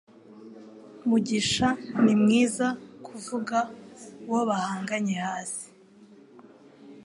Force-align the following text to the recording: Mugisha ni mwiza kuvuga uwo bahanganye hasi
Mugisha 1.07 1.67
ni 2.03 2.13
mwiza 2.21 2.67
kuvuga 3.05 3.57
uwo 4.29 4.39
bahanganye 4.49 5.15
hasi 5.25 5.65